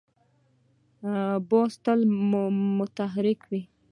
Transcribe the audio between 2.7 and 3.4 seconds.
متحرک